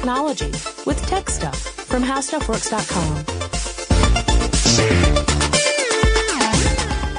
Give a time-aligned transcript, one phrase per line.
[0.00, 0.50] Technology
[0.86, 3.16] with Tech Stuff from HowStuffWorks.com.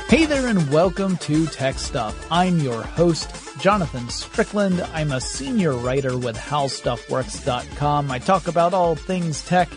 [0.10, 2.26] Hey there, and welcome to Tech Stuff.
[2.32, 4.82] I'm your host, Jonathan Strickland.
[4.96, 8.10] I'm a senior writer with HowStuffWorks.com.
[8.10, 9.70] I talk about all things tech,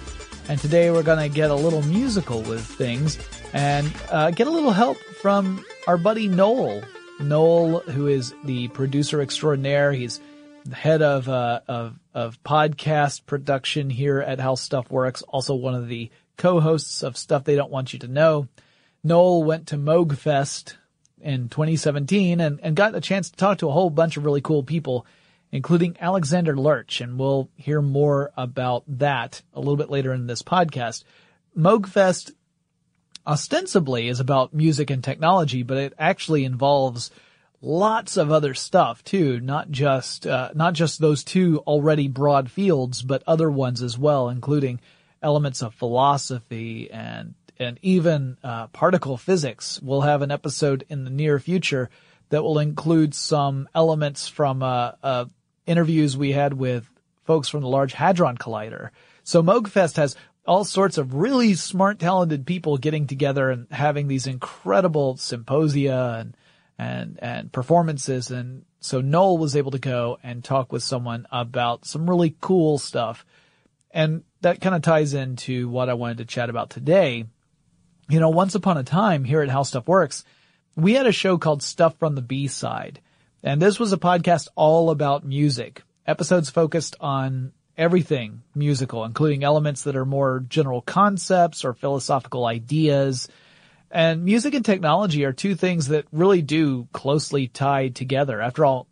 [0.49, 3.19] and today we're going to get a little musical with things
[3.53, 6.83] and uh, get a little help from our buddy Noel.
[7.21, 10.23] Noel, who is the producer extraordinaire, he's
[10.65, 15.75] the head of, uh, of, of podcast production here at How Stuff Works, also one
[15.75, 18.49] of the co-hosts of Stuff They Don't Want You to Know.
[19.03, 20.77] Noel went to MoogFest
[21.21, 24.41] in 2017 and, and got a chance to talk to a whole bunch of really
[24.41, 25.07] cool people,
[25.51, 30.43] including Alexander Lerch, and we'll hear more about that a little bit later in this
[30.43, 31.03] podcast.
[31.57, 32.33] MoogFest
[33.27, 37.11] ostensibly is about music and technology, but it actually involves
[37.65, 43.03] lots of other stuff too, not just, uh, not just those two already broad fields,
[43.03, 44.81] but other ones as well, including
[45.23, 49.81] elements of philosophy and, and even, uh, particle physics.
[49.83, 51.89] We'll have an episode in the near future
[52.29, 55.25] that will include some elements from, uh, uh,
[55.67, 56.89] interviews we had with
[57.25, 58.91] folks from the Large Hadron Collider.
[59.23, 60.17] So MoogFest has
[60.47, 66.37] all sorts of really smart, talented people getting together and having these incredible symposia and,
[66.79, 68.31] and, and performances.
[68.31, 72.79] And so Noel was able to go and talk with someone about some really cool
[72.79, 73.25] stuff.
[73.91, 77.27] And that kind of ties into what I wanted to chat about today.
[78.09, 80.25] You know, once upon a time here at How Stuff Works,
[80.77, 83.01] we had a show called Stuff from the B-Side.
[83.43, 85.83] And this was a podcast all about music.
[86.07, 93.29] Episodes focused on everything musical, including elements that are more general concepts or philosophical ideas.
[93.95, 98.41] And music and technology are two things that really do closely tie together.
[98.43, 98.89] After all,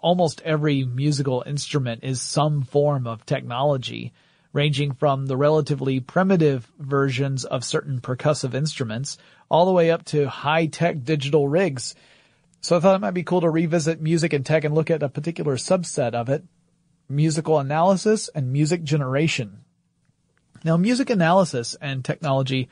[0.00, 4.14] almost every musical instrument is some form of technology,
[4.54, 9.18] ranging from the relatively primitive versions of certain percussive instruments
[9.50, 11.94] all the way up to high-tech digital rigs.
[12.62, 15.02] So I thought it might be cool to revisit music and tech and look at
[15.02, 16.42] a particular subset of it,
[17.06, 19.58] musical analysis and music generation.
[20.64, 22.70] Now music analysis and technology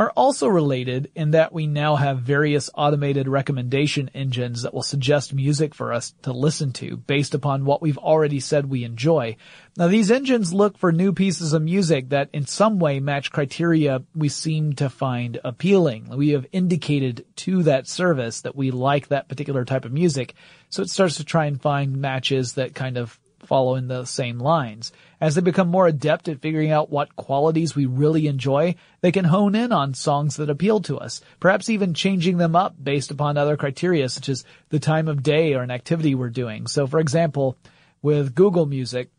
[0.00, 5.34] are also related in that we now have various automated recommendation engines that will suggest
[5.34, 9.36] music for us to listen to based upon what we've already said we enjoy.
[9.76, 14.02] Now these engines look for new pieces of music that in some way match criteria
[14.14, 16.08] we seem to find appealing.
[16.16, 20.32] We have indicated to that service that we like that particular type of music,
[20.70, 23.20] so it starts to try and find matches that kind of
[23.50, 24.92] follow in the same lines.
[25.20, 29.24] As they become more adept at figuring out what qualities we really enjoy, they can
[29.24, 33.36] hone in on songs that appeal to us, perhaps even changing them up based upon
[33.36, 36.68] other criteria such as the time of day or an activity we're doing.
[36.68, 37.56] So for example,
[38.02, 39.10] with Google Music,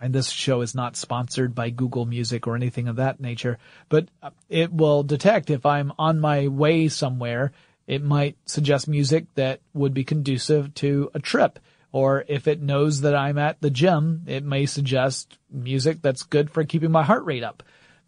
[0.00, 3.58] and this show is not sponsored by Google Music or anything of that nature,
[3.90, 4.08] but
[4.48, 7.52] it will detect if I'm on my way somewhere,
[7.86, 11.58] it might suggest music that would be conducive to a trip.
[11.92, 16.50] Or if it knows that I'm at the gym, it may suggest music that's good
[16.50, 17.62] for keeping my heart rate up.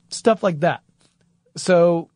[0.08, 0.82] Stuff like that.
[1.56, 2.08] So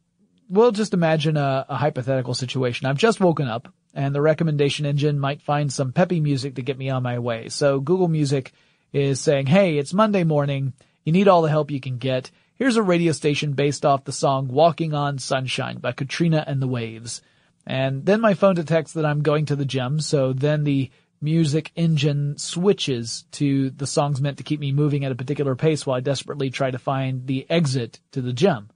[0.48, 2.86] we'll just imagine a, a, hypothetical situation.
[2.86, 6.78] I've just woken up and the recommendation engine might find some peppy music to get
[6.78, 7.50] me on my way.
[7.50, 8.52] So Google Music
[8.92, 10.72] is saying, Hey, it's Monday morning.
[11.04, 12.30] You need all the help you can get.
[12.54, 16.66] Here's a radio station based off the song Walking on Sunshine by Katrina and the
[16.66, 17.22] Waves.
[17.66, 20.00] And then my phone detects that I'm going to the gym.
[20.00, 25.12] So then the music engine switches to the songs meant to keep me moving at
[25.12, 28.70] a particular pace while I desperately try to find the exit to the gym.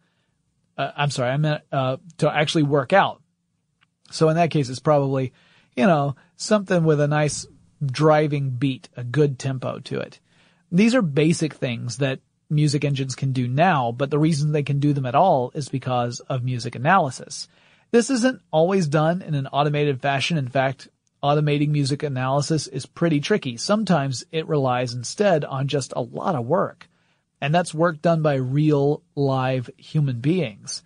[0.77, 3.23] Uh, I'm sorry, I meant, uh, to actually work out.
[4.11, 5.33] So in that case, it's probably,
[5.77, 7.47] you know, something with a nice
[7.85, 10.21] driving beat, a good tempo to it.
[10.71, 14.79] These are basic things that music engines can do now, but the reason they can
[14.79, 17.49] do them at all is because of music analysis.
[17.91, 20.39] This isn't always done in an automated fashion.
[20.39, 20.89] In fact,
[21.23, 23.57] automating music analysis is pretty tricky.
[23.57, 26.89] Sometimes it relies instead on just a lot of work.
[27.41, 30.83] And that's work done by real live human beings.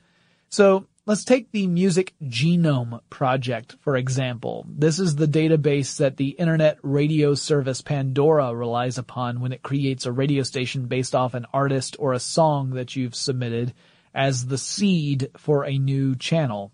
[0.48, 4.66] So let's take the Music Genome Project, for example.
[4.68, 10.06] This is the database that the internet radio service Pandora relies upon when it creates
[10.06, 13.74] a radio station based off an artist or a song that you've submitted
[14.14, 16.72] as the seed for a new channel.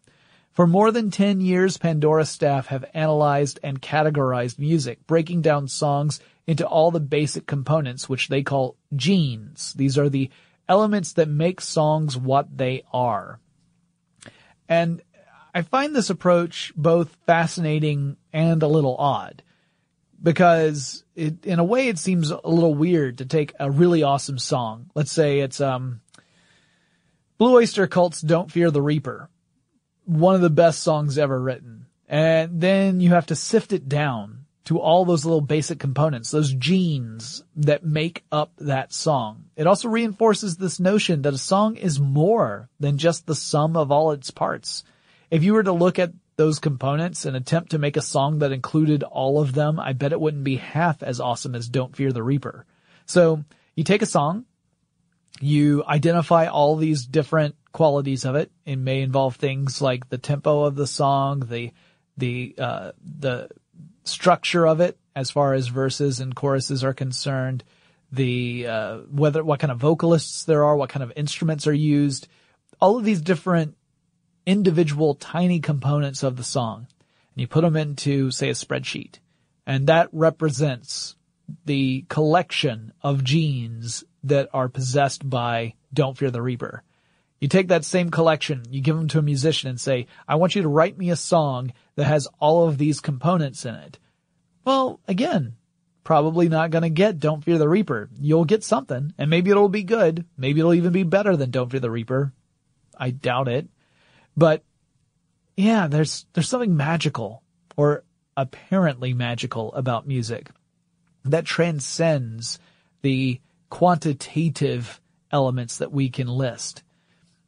[0.52, 6.20] For more than 10 years, Pandora staff have analyzed and categorized music, breaking down songs
[6.46, 9.72] into all the basic components, which they call genes.
[9.72, 10.30] These are the
[10.68, 13.40] elements that make songs what they are.
[14.68, 15.00] And
[15.54, 19.42] I find this approach both fascinating and a little odd
[20.22, 24.38] because it, in a way it seems a little weird to take a really awesome
[24.38, 24.90] song.
[24.94, 26.02] Let's say it's, um,
[27.38, 29.28] Blue Oyster Cult's Don't Fear the Reaper
[30.04, 31.86] one of the best songs ever written.
[32.08, 36.52] And then you have to sift it down to all those little basic components, those
[36.52, 39.44] genes that make up that song.
[39.56, 43.90] It also reinforces this notion that a song is more than just the sum of
[43.90, 44.84] all its parts.
[45.30, 48.52] If you were to look at those components and attempt to make a song that
[48.52, 52.12] included all of them, I bet it wouldn't be half as awesome as Don't Fear
[52.12, 52.64] the Reaper.
[53.06, 53.44] So
[53.74, 54.44] you take a song,
[55.40, 58.50] you identify all these different qualities of it.
[58.64, 61.72] It may involve things like the tempo of the song, the
[62.16, 63.48] the uh, the
[64.04, 67.64] structure of it as far as verses and choruses are concerned,
[68.10, 72.28] the uh, whether what kind of vocalists there are, what kind of instruments are used,
[72.80, 73.76] all of these different
[74.46, 76.86] individual tiny components of the song,
[77.34, 79.18] and you put them into say a spreadsheet,
[79.66, 81.16] and that represents
[81.64, 86.82] the collection of genes that are possessed by Don't Fear the Reaper.
[87.42, 90.54] You take that same collection, you give them to a musician and say, I want
[90.54, 93.98] you to write me a song that has all of these components in it.
[94.64, 95.56] Well, again,
[96.04, 98.08] probably not gonna get Don't Fear the Reaper.
[98.16, 100.24] You'll get something, and maybe it'll be good.
[100.36, 102.32] Maybe it'll even be better than Don't Fear the Reaper.
[102.96, 103.68] I doubt it.
[104.36, 104.62] But,
[105.56, 107.42] yeah, there's, there's something magical,
[107.76, 108.04] or
[108.36, 110.48] apparently magical about music
[111.24, 112.60] that transcends
[113.00, 115.00] the quantitative
[115.32, 116.84] elements that we can list.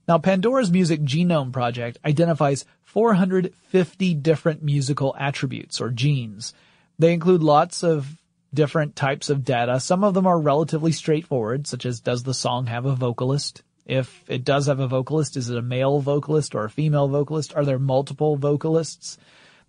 [0.06, 6.52] Now, Pandora's Music Genome Project identifies 450 different musical attributes or genes.
[6.98, 8.16] They include lots of
[8.52, 9.80] different types of data.
[9.80, 13.62] Some of them are relatively straightforward, such as does the song have a vocalist?
[13.86, 17.54] If it does have a vocalist, is it a male vocalist or a female vocalist?
[17.54, 19.18] Are there multiple vocalists?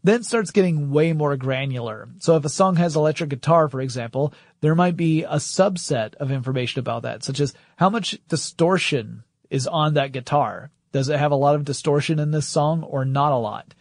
[0.03, 2.07] Then starts getting way more granular.
[2.19, 6.31] So if a song has electric guitar, for example, there might be a subset of
[6.31, 9.23] information about that, such as how much distortion
[9.55, 10.69] is on that guitar.
[10.91, 13.73] Does it have a lot of distortion in this song or not a lot?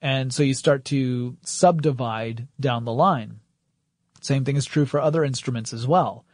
[0.00, 3.40] And so you start to subdivide down the line.
[4.20, 6.24] Same thing is true for other instruments as well.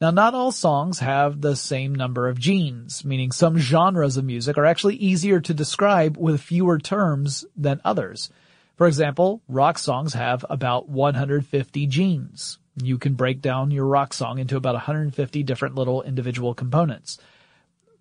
[0.00, 4.58] Now, not all songs have the same number of genes, meaning some genres of music
[4.58, 8.28] are actually easier to describe with fewer terms than others.
[8.76, 12.58] For example, rock songs have about 150 genes.
[12.82, 17.18] You can break down your rock song into about 150 different little individual components.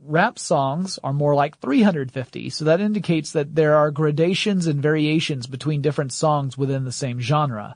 [0.03, 5.46] Rap songs are more like 350, so that indicates that there are gradations and variations
[5.46, 7.75] between different songs within the same genre.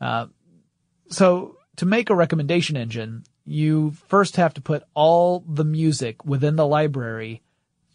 [0.00, 0.26] Uh,
[1.08, 6.56] so to make a recommendation engine, you first have to put all the music within
[6.56, 7.42] the library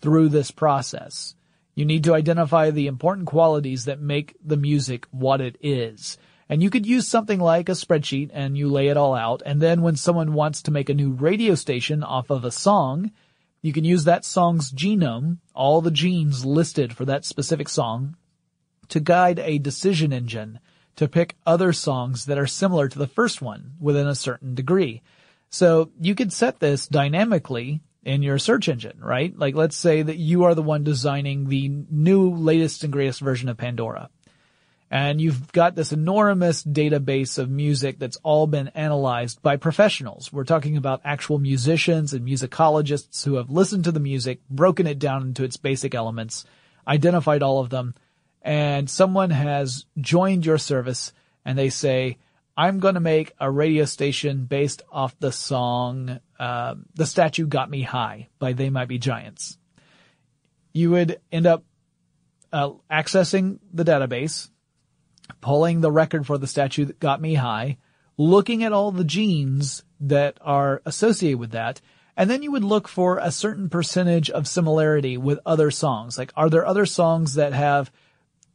[0.01, 1.36] through this process.
[1.75, 6.17] You need to identify the important qualities that make the music what it is.
[6.50, 9.43] And you could use something like a spreadsheet and you lay it all out.
[9.45, 13.12] And then when someone wants to make a new radio station off of a song,
[13.61, 18.15] you can use that song's genome, all the genes listed for that specific song,
[18.89, 20.59] to guide a decision engine
[20.95, 25.01] to pick other songs that are similar to the first one within a certain degree.
[25.49, 29.37] So you could set this dynamically in your search engine, right?
[29.37, 33.49] Like let's say that you are the one designing the new latest and greatest version
[33.49, 34.09] of Pandora.
[34.89, 40.32] And you've got this enormous database of music that's all been analyzed by professionals.
[40.32, 44.98] We're talking about actual musicians and musicologists who have listened to the music, broken it
[44.98, 46.46] down into its basic elements,
[46.88, 47.96] identified all of them,
[48.41, 51.12] and someone has joined your service
[51.44, 52.17] and they say,
[52.56, 57.70] I'm going to make a radio station based off the song, uh, The Statue Got
[57.70, 59.58] Me High by They Might Be Giants.
[60.74, 61.65] You would end up
[62.53, 64.50] uh, accessing the database,
[65.41, 67.77] pulling the record for The Statue That Got Me High,
[68.17, 71.82] looking at all the genes that are associated with that,
[72.15, 76.17] and then you would look for a certain percentage of similarity with other songs.
[76.17, 77.91] Like, are there other songs that have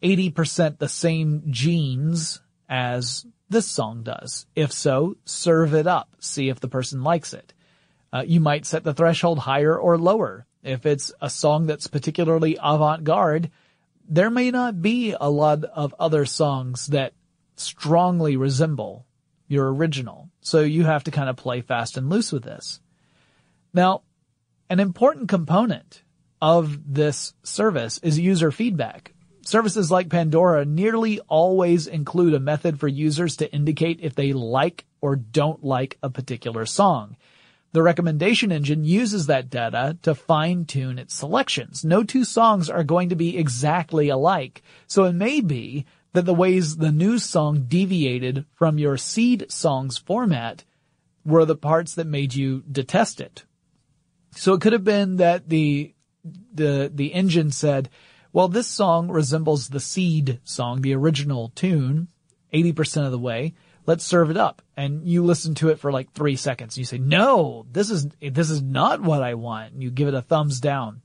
[0.02, 4.46] 80% the same genes as this song does?
[4.56, 6.08] If so, serve it up.
[6.18, 7.54] See if the person likes it.
[8.12, 10.44] Uh, you might set the threshold higher or lower.
[10.64, 13.50] If it's a song that's particularly avant-garde,
[14.12, 17.14] there may not be a lot of other songs that
[17.56, 19.06] strongly resemble
[19.48, 20.28] your original.
[20.42, 22.78] So you have to kind of play fast and loose with this.
[23.72, 24.02] Now,
[24.68, 26.02] an important component
[26.42, 29.14] of this service is user feedback.
[29.46, 34.84] Services like Pandora nearly always include a method for users to indicate if they like
[35.00, 37.16] or don't like a particular song.
[37.72, 41.84] The recommendation engine uses that data to fine tune its selections.
[41.84, 46.34] No two songs are going to be exactly alike, so it may be that the
[46.34, 50.64] ways the new song deviated from your seed song's format
[51.24, 53.44] were the parts that made you detest it.
[54.32, 55.94] So it could have been that the
[56.52, 57.88] the the engine said,
[58.32, 62.08] well, this song resembles the seed song, the original tune,
[62.52, 63.54] 80% of the way.
[63.84, 64.62] Let's serve it up.
[64.76, 66.78] And you listen to it for like three seconds.
[66.78, 69.72] You say, no, this is, this is not what I want.
[69.72, 71.02] And you give it a thumbs down.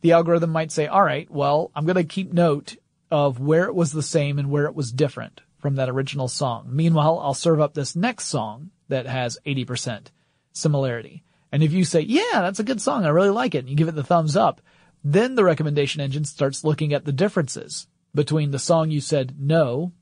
[0.00, 2.76] The algorithm might say, all right, well, I'm going to keep note
[3.10, 6.68] of where it was the same and where it was different from that original song.
[6.70, 10.06] Meanwhile, I'll serve up this next song that has 80%
[10.52, 11.22] similarity.
[11.52, 13.04] And if you say, yeah, that's a good song.
[13.04, 13.58] I really like it.
[13.58, 14.60] And you give it the thumbs up,
[15.04, 19.92] then the recommendation engine starts looking at the differences between the song you said no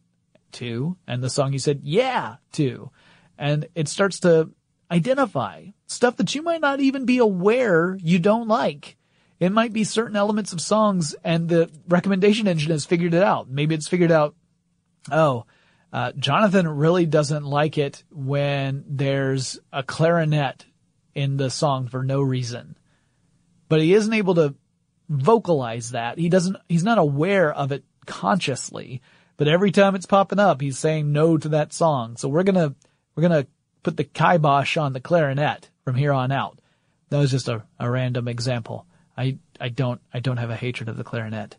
[0.52, 2.90] to and the song you said yeah to.
[3.36, 4.50] And it starts to
[4.90, 8.96] identify stuff that you might not even be aware you don't like.
[9.38, 13.48] It might be certain elements of songs and the recommendation engine has figured it out.
[13.48, 14.34] Maybe it's figured out,
[15.12, 15.44] oh,
[15.92, 20.66] uh, Jonathan really doesn't like it when there's a clarinet
[21.14, 22.76] in the song for no reason.
[23.68, 24.54] But he isn't able to
[25.08, 26.18] vocalize that.
[26.18, 29.02] He doesn't, he's not aware of it consciously,
[29.38, 32.16] but every time it's popping up, he's saying no to that song.
[32.16, 32.74] So we're gonna,
[33.14, 33.46] we're gonna
[33.84, 36.60] put the kibosh on the clarinet from here on out.
[37.08, 38.84] That was just a, a random example.
[39.16, 41.56] I, I don't, I don't have a hatred of the clarinet.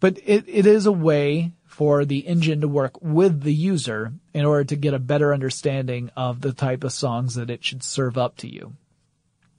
[0.00, 4.44] But it, it is a way for the engine to work with the user in
[4.44, 8.16] order to get a better understanding of the type of songs that it should serve
[8.16, 8.74] up to you.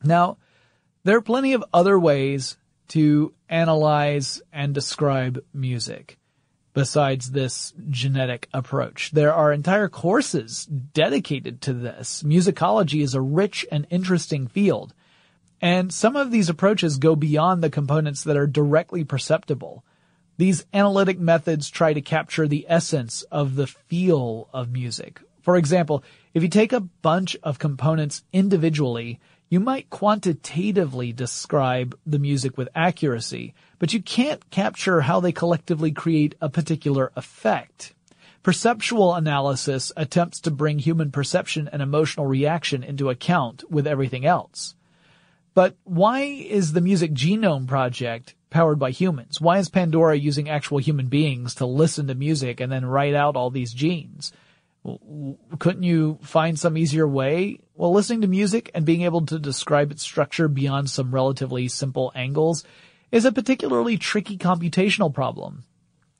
[0.03, 0.37] Now,
[1.03, 2.57] there are plenty of other ways
[2.89, 6.17] to analyze and describe music
[6.79, 9.11] besides this genetic approach.
[9.11, 12.23] There are entire courses dedicated to this.
[12.23, 14.93] Musicology is a rich and interesting field.
[15.59, 19.83] And some of these approaches go beyond the components that are directly perceptible.
[20.37, 25.19] These analytic methods try to capture the essence of the feel of music.
[25.41, 26.01] For example,
[26.33, 32.69] if you take a bunch of components individually, you might quantitatively describe the music with
[32.75, 37.93] accuracy, but you can't capture how they collectively create a particular effect.
[38.43, 44.75] Perceptual analysis attempts to bring human perception and emotional reaction into account with everything else.
[45.55, 49.41] But why is the Music Genome Project powered by humans?
[49.41, 53.35] Why is Pandora using actual human beings to listen to music and then write out
[53.35, 54.31] all these genes?
[55.59, 57.59] Couldn't you find some easier way?
[57.75, 62.11] Well, listening to music and being able to describe its structure beyond some relatively simple
[62.15, 62.63] angles
[63.11, 65.63] is a particularly tricky computational problem.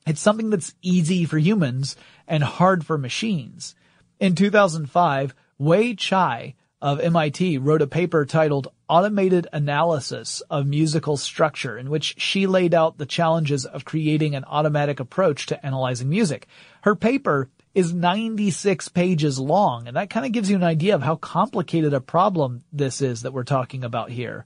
[0.07, 1.95] It's something that's easy for humans
[2.27, 3.75] and hard for machines.
[4.19, 11.77] In 2005, Wei Chai of MIT wrote a paper titled Automated Analysis of Musical Structure
[11.77, 16.47] in which she laid out the challenges of creating an automatic approach to analyzing music.
[16.83, 21.03] Her paper is 96 pages long, and that kind of gives you an idea of
[21.03, 24.45] how complicated a problem this is that we're talking about here.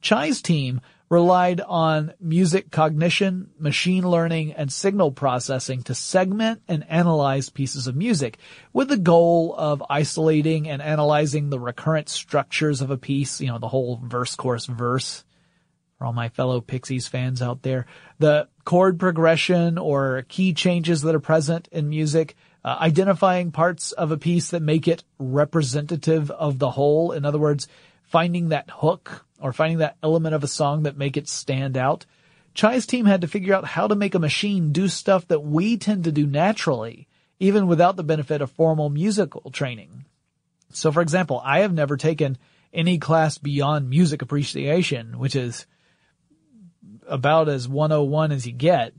[0.00, 7.48] Chai's team relied on music cognition, machine learning, and signal processing to segment and analyze
[7.48, 8.38] pieces of music
[8.72, 13.58] with the goal of isolating and analyzing the recurrent structures of a piece, you know,
[13.58, 15.24] the whole verse, chorus, verse.
[15.98, 17.86] For all my fellow Pixies fans out there,
[18.18, 24.10] the chord progression or key changes that are present in music, uh, identifying parts of
[24.10, 27.12] a piece that make it representative of the whole.
[27.12, 27.68] In other words,
[28.02, 32.06] finding that hook or finding that element of a song that make it stand out.
[32.54, 35.76] Chai's team had to figure out how to make a machine do stuff that we
[35.76, 37.06] tend to do naturally,
[37.38, 40.06] even without the benefit of formal musical training.
[40.72, 42.36] So for example, I have never taken
[42.72, 45.66] any class beyond music appreciation, which is
[47.08, 48.94] about as 101 as you get.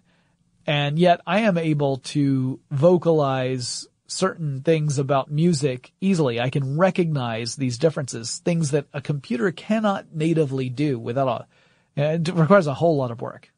[0.65, 6.39] And yet I am able to vocalize certain things about music easily.
[6.39, 12.29] I can recognize these differences, things that a computer cannot natively do without a, it
[12.29, 13.51] requires a whole lot of work.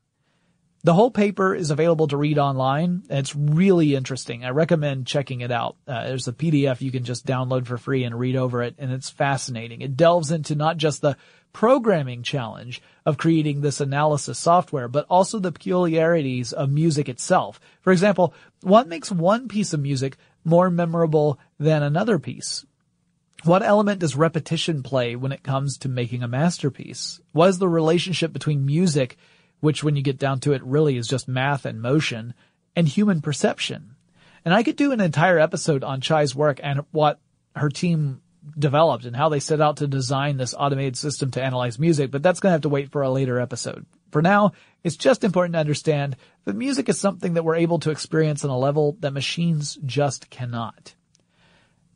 [0.83, 3.03] The whole paper is available to read online.
[3.09, 4.45] And it's really interesting.
[4.45, 5.75] I recommend checking it out.
[5.85, 8.91] Uh, there's a PDF you can just download for free and read over it, and
[8.91, 9.81] it's fascinating.
[9.81, 11.17] It delves into not just the
[11.53, 17.59] programming challenge of creating this analysis software, but also the peculiarities of music itself.
[17.81, 22.65] For example, what makes one piece of music more memorable than another piece?
[23.43, 27.21] What element does repetition play when it comes to making a masterpiece?
[27.31, 29.17] What is the relationship between music,
[29.61, 32.33] which when you get down to it really is just math and motion,
[32.75, 33.95] and human perception?
[34.43, 37.19] And I could do an entire episode on Chai's work and what
[37.55, 38.21] her team
[38.57, 42.23] developed and how they set out to design this automated system to analyze music, but
[42.23, 43.85] that's going to have to wait for a later episode.
[44.11, 47.91] For now, it's just important to understand that music is something that we're able to
[47.91, 50.95] experience on a level that machines just cannot.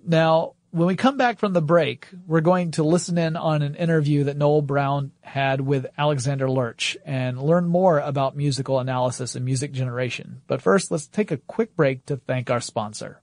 [0.06, 3.76] Now, when we come back from the break, we're going to listen in on an
[3.76, 9.46] interview that Noel Brown had with Alexander Lerch and learn more about musical analysis and
[9.46, 10.42] music generation.
[10.48, 13.23] But first, let's take a quick break to thank our sponsor.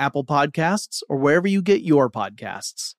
[0.00, 2.94] Apple Podcasts, or wherever you get your podcasts.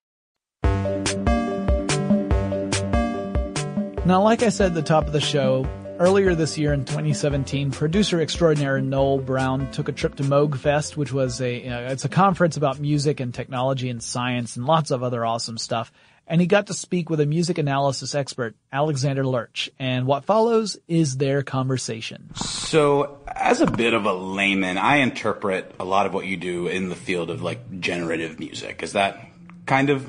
[4.06, 5.68] Now, like I said at the top of the show,
[6.00, 11.14] earlier this year in 2017, producer extraordinaire Noel Brown took a trip to MoogFest, which
[11.14, 15.04] was a uh, it's a conference about music and technology and science and lots of
[15.04, 15.92] other awesome stuff.
[16.32, 19.70] And he got to speak with a music analysis expert, Alexander Lerch.
[19.78, 22.34] And what follows is their conversation.
[22.36, 26.68] So, as a bit of a layman, I interpret a lot of what you do
[26.68, 28.82] in the field of like generative music.
[28.82, 29.20] Is that
[29.66, 30.08] kind of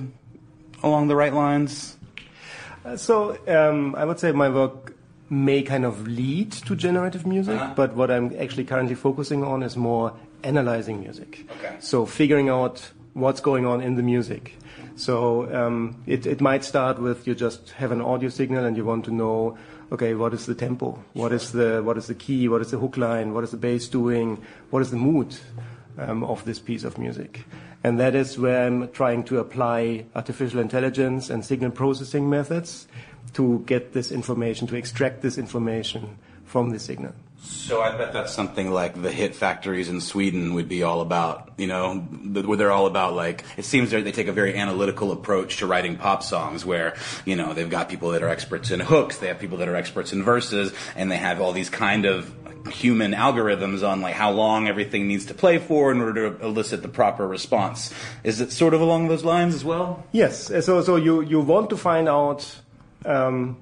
[0.84, 1.96] along the right lines?
[2.84, 4.94] Uh, so um, I would say my work
[5.28, 7.74] may kind of lead to generative music, Uh-huh.
[7.74, 11.46] but what I'm actually currently focusing on is more analyzing music.
[11.58, 11.74] Okay.
[11.80, 14.54] So figuring out what's going on in the music.
[14.96, 18.84] So um, it, it might start with you just have an audio signal and you
[18.84, 19.56] want to know,
[19.90, 21.02] okay, what is the tempo?
[21.14, 22.48] What is the what is the key?
[22.48, 23.32] What is the hook line?
[23.34, 24.42] What is the bass doing?
[24.70, 25.36] What is the mood
[25.98, 27.44] um, of this piece of music?
[27.84, 32.86] And that is where I'm trying to apply artificial intelligence and signal processing methods
[33.34, 37.14] to get this information, to extract this information from the signal.
[37.44, 41.50] So I bet that's something like the hit factories in Sweden would be all about,
[41.56, 45.56] you know, where they're all about like, it seems they take a very analytical approach
[45.56, 49.18] to writing pop songs where, you know, they've got people that are experts in hooks,
[49.18, 52.32] they have people that are experts in verses, and they have all these kind of
[52.70, 56.80] human algorithms on like how long everything needs to play for in order to elicit
[56.82, 57.92] the proper response.
[58.22, 60.06] Is it sort of along those lines as well?
[60.12, 60.46] Yes.
[60.64, 62.60] So, so you, you want to find out
[63.04, 63.56] um,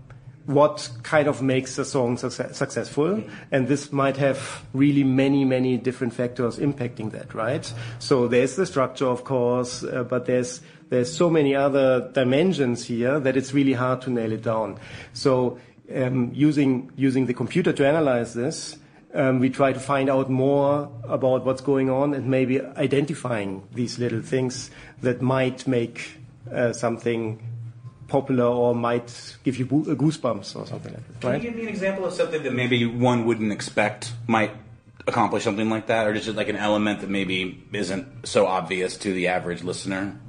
[0.46, 3.22] what kind of makes a song success, successful,
[3.53, 7.72] and this might have really many, many different factors impacting that, right?
[7.98, 13.20] So there's the structure, of course, uh, but there's there's so many other dimensions here
[13.20, 14.76] that it's really hard to nail it down.
[15.12, 15.59] So
[15.94, 18.76] um, using using the computer to analyze this.
[19.12, 23.98] Um, we try to find out more about what's going on and maybe identifying these
[23.98, 24.70] little things
[25.03, 26.20] that might make
[26.53, 27.42] uh, something
[28.11, 31.20] popular or might give you uh, goosebumps or something like that.
[31.20, 34.51] Can you give me an example of something that maybe one wouldn't expect might
[35.07, 39.12] accomplish something like that, or just like an element that maybe isn't so obvious to
[39.12, 40.20] the average listener?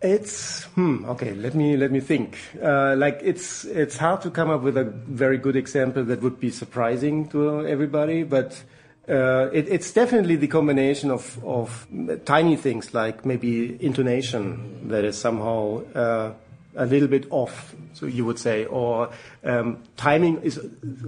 [0.00, 1.34] It's hmm, okay.
[1.34, 2.38] Let me let me think.
[2.62, 6.38] Uh, like it's it's hard to come up with a very good example that would
[6.38, 8.62] be surprising to everybody, but.
[9.08, 11.86] Uh, it, it's definitely the combination of, of
[12.26, 16.32] tiny things like maybe intonation that is somehow uh,
[16.76, 19.10] a little bit off, so you would say, or
[19.44, 20.58] um, timing is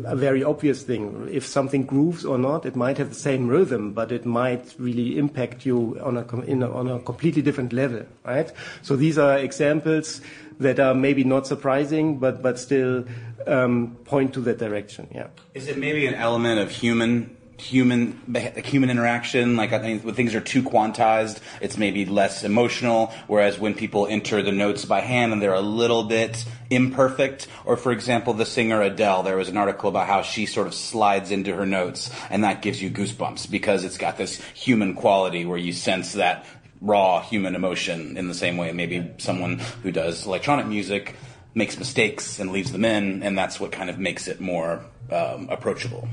[0.04, 1.28] a very obvious thing.
[1.30, 5.18] If something grooves or not, it might have the same rhythm, but it might really
[5.18, 8.50] impact you on a, a, on a completely different level, right?
[8.82, 10.22] So these are examples
[10.58, 13.04] that are maybe not surprising, but, but still
[13.46, 15.28] um, point to that direction, yeah.
[15.54, 19.56] Is it maybe an element of human human beh- human interaction?
[19.56, 23.12] Like I think when things are too quantized, it's maybe less emotional.
[23.26, 27.76] Whereas when people enter the notes by hand and they're a little bit imperfect, or
[27.76, 31.30] for example, the singer Adele, there was an article about how she sort of slides
[31.30, 35.58] into her notes, and that gives you goosebumps because it's got this human quality where
[35.58, 36.46] you sense that
[36.80, 41.14] raw human emotion in the same way maybe someone who does electronic music
[41.54, 45.48] makes mistakes and leaves them in, and that's what kind of makes it more um,
[45.50, 46.08] approachable.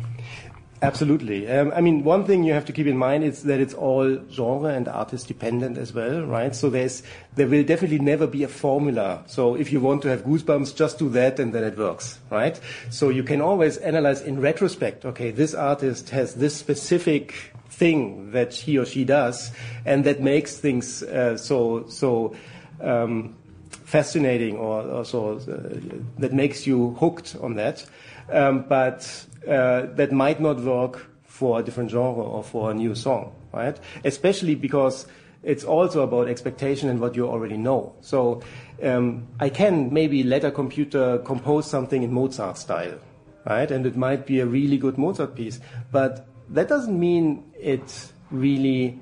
[0.80, 1.50] Absolutely.
[1.50, 4.20] Um, I mean, one thing you have to keep in mind is that it's all
[4.30, 6.56] genre and artist dependent as well, right?
[6.56, 7.02] So there's,
[7.34, 9.24] there will definitely never be a formula.
[9.26, 12.60] So if you want to have goosebumps, just do that and then it works, right?
[12.92, 17.34] So you can always analyze in retrospect, okay, this artist has this specific
[17.70, 19.52] thing that he or she does
[19.84, 22.36] and that makes things uh, so, so,
[22.82, 23.36] um,
[23.70, 27.84] fascinating or, or so, uh, that makes you hooked on that.
[28.32, 33.31] Um, but that might not work for a different genre or for a new song,
[33.53, 33.79] right?
[34.03, 35.07] Especially because
[35.43, 37.93] it's also about expectation and what you already know.
[38.01, 38.41] So
[38.83, 42.97] um, I can maybe let a computer compose something in Mozart style,
[43.45, 43.69] right?
[43.69, 45.60] And it might be a really good Mozart piece,
[45.91, 48.99] but that doesn't mean it really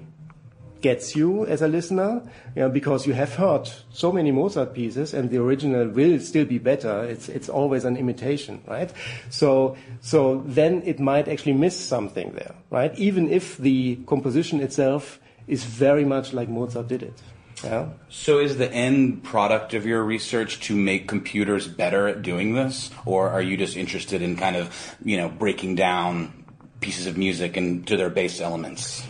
[0.86, 2.22] gets you as a listener,
[2.56, 6.46] you know, because you have heard so many Mozart pieces and the original will still
[6.46, 7.04] be better.
[7.06, 8.94] It's, it's always an imitation, right?
[9.32, 12.94] So, so then it might actually miss something there, right?
[13.00, 17.18] Even if the composition itself is very much like Mozart did it.
[17.64, 17.90] Yeah.
[18.10, 22.92] So is the end product of your research to make computers better at doing this?
[23.06, 24.70] Or are you just interested in kind of,
[25.04, 26.46] you know, breaking down
[26.80, 29.02] pieces of music and to their base elements?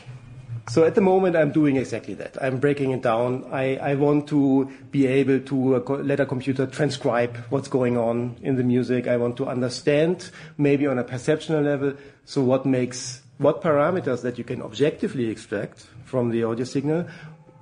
[0.68, 2.42] So at the moment, I'm doing exactly that.
[2.42, 3.46] I'm breaking it down.
[3.52, 8.38] I, I want to be able to uh, let a computer transcribe what's going on
[8.42, 9.08] in the music.
[9.08, 11.94] I want to understand, maybe on a perceptual level,
[12.26, 17.06] so what makes, what parameters that you can objectively extract from the audio signal,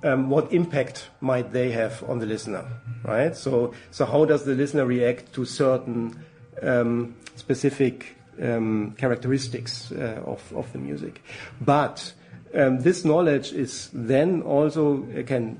[0.02, 2.64] um, what impact might they have on the listener,
[3.04, 3.36] right?
[3.36, 6.24] So, so how does the listener react to certain
[6.62, 11.22] um, specific um, characteristics uh, of, of the music?
[11.60, 12.14] But
[12.54, 15.58] um, this knowledge is then also uh, can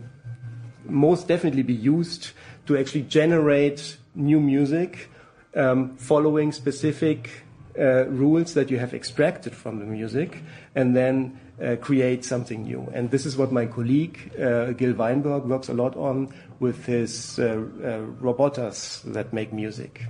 [0.85, 2.31] most definitely be used
[2.67, 5.11] to actually generate new music
[5.57, 7.31] um, following specific
[7.79, 10.43] uh, rules that you have extracted from the music
[10.75, 12.89] and then uh, create something new.
[12.93, 17.38] And this is what my colleague uh, Gil Weinberg works a lot on with his
[17.38, 20.03] uh, uh, robotas that make music.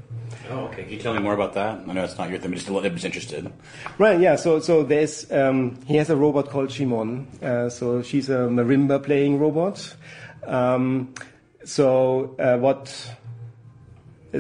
[0.51, 0.85] Oh, okay.
[0.85, 1.81] Can you tell me more about that?
[1.89, 3.53] I know it's not your thing, but just a little interested.
[3.99, 4.21] Right.
[4.21, 4.37] Yeah.
[4.37, 7.27] So, so there's um, he has a robot called Shimon.
[7.43, 9.95] Uh, so she's a marimba playing robot.
[10.47, 11.15] Um,
[11.65, 13.11] so uh, what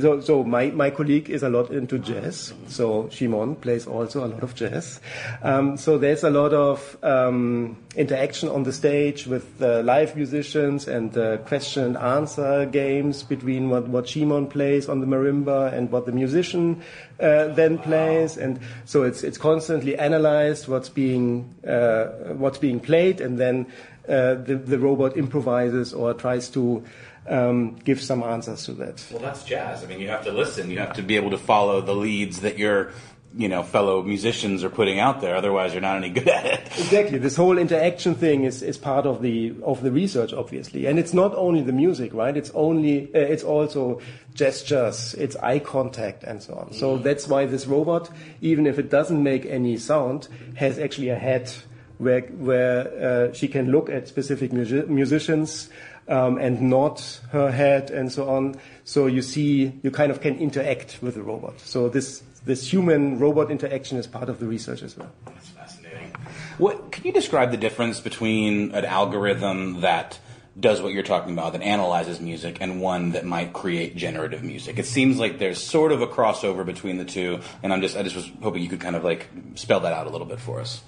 [0.00, 2.52] so, so my, my colleague is a lot into jazz.
[2.68, 5.00] So Shimon plays also a lot of jazz.
[5.42, 10.88] Um, so there's a lot of um, interaction on the stage with uh, live musicians
[10.88, 15.90] and uh, question and answer games between what, what Shimon plays on the marimba and
[15.90, 16.82] what the musician
[17.20, 18.36] uh, then plays.
[18.36, 23.66] And so it's it's constantly analyzed what's being uh, what's being played, and then
[24.08, 26.82] uh, the the robot improvises or tries to
[27.28, 29.04] um, give some answers to that.
[29.10, 29.82] Well, that's jazz.
[29.82, 30.70] I mean, you have to listen.
[30.70, 32.92] You have to be able to follow the leads that your
[33.36, 35.34] you know fellow musicians are putting out there.
[35.34, 36.60] Otherwise, you're not any good at it.
[36.78, 37.18] Exactly.
[37.18, 41.14] This whole interaction thing is, is part of the of the research, obviously, and it's
[41.14, 42.36] not only the music, right?
[42.36, 44.00] It's only uh, it's also
[44.34, 46.72] gestures, it's eye contact, and so on.
[46.72, 48.10] So that's why this robot,
[48.40, 51.52] even if it doesn't make any sound, has actually a head
[51.98, 55.70] where where uh, she can look at specific musicians
[56.08, 58.56] um, and nod her head and so on.
[58.84, 61.60] So you see, you kind of can interact with the robot.
[61.60, 65.10] So this this human robot interaction is part of the research as well.
[65.24, 66.12] That's fascinating.
[66.58, 70.18] What can you describe the difference between an algorithm that
[70.58, 74.78] does what you're talking about, that analyzes music, and one that might create generative music.
[74.78, 78.02] It seems like there's sort of a crossover between the two, and I'm just I
[78.02, 80.60] just was hoping you could kind of like spell that out a little bit for
[80.60, 80.82] us.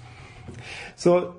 [0.95, 1.35] So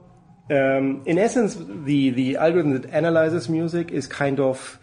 [0.50, 4.78] um, in essence, the, the algorithm that analyzes music is kind of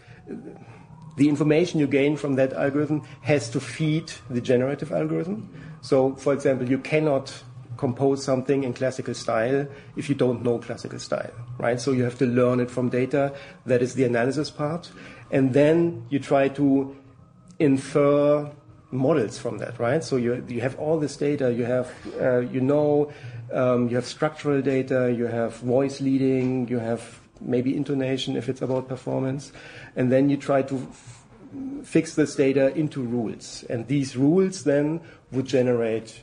[1.16, 5.48] the information you gain from that algorithm has to feed the generative algorithm.
[5.80, 7.32] So, for example, you cannot
[7.76, 11.80] compose something in classical style if you don't know classical style, right?
[11.80, 13.34] So you have to learn it from data.
[13.66, 14.90] That is the analysis part.
[15.30, 16.96] And then you try to
[17.58, 18.50] infer
[18.90, 20.02] models from that, right?
[20.02, 23.12] So you, you have all this data, you have, uh, you know
[23.50, 28.88] you have structural data, you have voice leading, you have maybe intonation if it's about
[28.88, 29.52] performance,
[29.94, 30.86] and then you try to
[31.82, 33.64] fix this data into rules.
[33.68, 35.00] And these rules then
[35.32, 36.22] would generate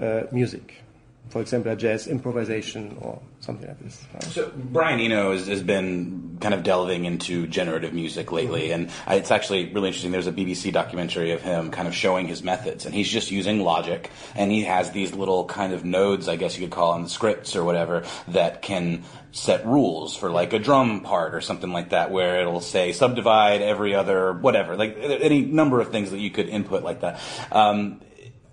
[0.00, 0.82] uh, music
[1.28, 3.90] for example, a jazz improvisation or something.
[4.30, 9.30] So Brian Eno has, has, been kind of delving into generative music lately, and it's
[9.30, 10.12] actually really interesting.
[10.12, 13.60] There's a BBC documentary of him kind of showing his methods, and he's just using
[13.60, 17.08] Logic, and he has these little kind of nodes, I guess you could call them
[17.08, 21.90] scripts or whatever, that can set rules for like a drum part or something like
[21.90, 26.30] that, where it'll say subdivide every other whatever, like any number of things that you
[26.30, 27.18] could input like that.
[27.50, 28.02] Um,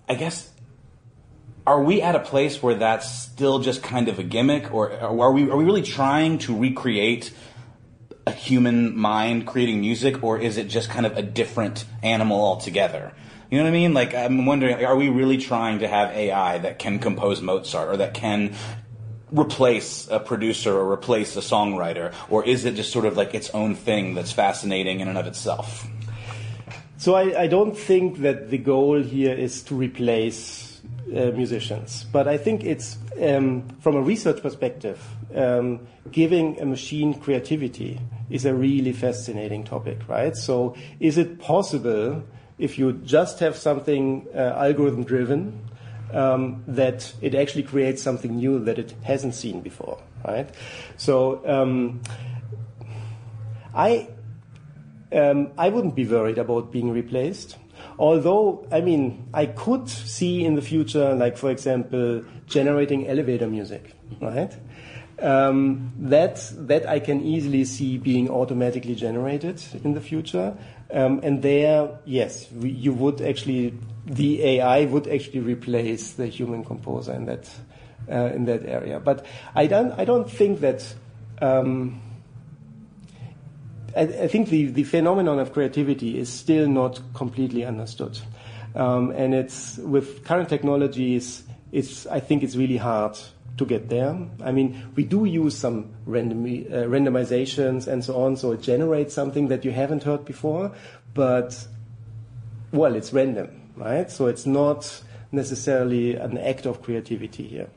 [0.08, 0.50] I guess
[1.66, 5.32] are we at a place where that's still just kind of a gimmick, or are
[5.32, 7.32] we are we really trying to recreate
[8.26, 13.12] a human mind creating music, or is it just kind of a different animal altogether?
[13.50, 13.94] You know what I mean?
[13.94, 17.96] Like I'm wondering, are we really trying to have AI that can compose Mozart or
[17.98, 18.54] that can
[19.32, 23.50] replace a producer or replace a songwriter, or is it just sort of like its
[23.50, 25.86] own thing that's fascinating in and of itself?
[26.96, 30.65] So I, I don't think that the goal here is to replace
[31.14, 32.04] uh, musicians.
[32.12, 35.00] But I think it's, um, from a research perspective,
[35.34, 40.36] um, giving a machine creativity is a really fascinating topic, right?
[40.36, 42.22] So, is it possible
[42.58, 45.62] if you just have something uh, algorithm driven?
[46.12, 50.48] Um, that it actually creates something new that it hasn't seen before, right?
[50.96, 52.00] So um,
[53.74, 54.06] I
[55.12, 57.56] um, I wouldn't be worried about being replaced.
[57.98, 63.94] Although, I mean, I could see in the future, like for example, generating elevator music,
[64.20, 64.54] right?
[65.18, 70.54] Um, that that I can easily see being automatically generated in the future,
[70.92, 73.72] um, and there, yes, we, you would actually
[74.04, 77.48] the AI would actually replace the human composer in that
[78.10, 79.00] uh, in that area.
[79.00, 80.84] But I don't I don't think that.
[81.40, 82.00] Um,
[83.96, 88.18] I, I think the, the phenomenon of creativity is still not completely understood.
[88.74, 93.18] Um, and it's with current technologies, it's, I think it's really hard
[93.56, 94.18] to get there.
[94.44, 99.14] I mean, we do use some random, uh, randomizations and so on, so it generates
[99.14, 100.72] something that you haven't heard before,
[101.14, 101.66] but,
[102.70, 104.10] well, it's random, right?
[104.10, 107.68] So it's not necessarily an act of creativity here.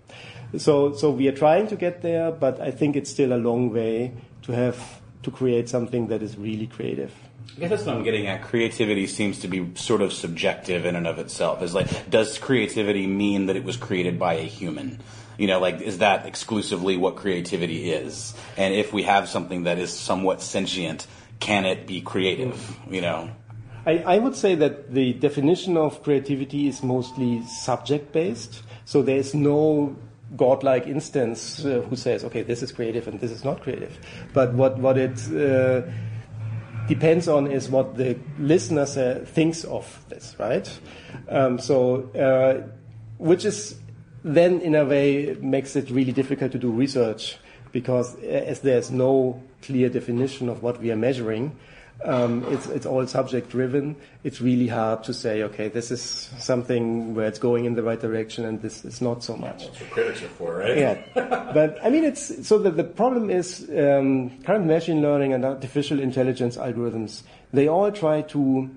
[0.58, 3.72] So, so we are trying to get there, but I think it's still a long
[3.72, 4.12] way
[4.44, 7.14] to have to create something that is really creative.
[7.58, 8.44] I guess that's what I'm getting at.
[8.44, 11.62] Creativity seems to be sort of subjective in and of itself.
[11.62, 15.02] Is like, does creativity mean that it was created by a human?
[15.38, 18.34] You know, like, is that exclusively what creativity is?
[18.58, 21.08] And if we have something that is somewhat sentient,
[21.40, 22.78] can it be creative?
[22.90, 23.30] You know?
[23.86, 28.64] I, I would say that the definition of creativity is mostly subject based.
[28.86, 29.96] So there's no
[30.36, 33.98] godlike instance uh, who says, okay, this is creative and this is not creative.
[34.34, 35.82] But what, what it uh,
[36.88, 40.80] depends on is what the listener uh, thinks of this, right?
[41.30, 42.68] Um, so, uh,
[43.18, 43.80] which is
[44.24, 47.38] then in a way makes it really difficult to do research
[47.72, 51.58] because uh, as there's no clear definition of what we are measuring,
[52.06, 53.96] um, it's, it's all subject driven.
[54.24, 56.02] It's really hard to say, okay, this is
[56.38, 59.66] something where it's going in the right direction and this is not so much.
[59.66, 60.78] That's what critics are for, right?
[60.78, 61.02] Yeah.
[61.54, 66.00] but I mean, it's, so the, the problem is um, current machine learning and artificial
[66.00, 68.70] intelligence algorithms, they all try to,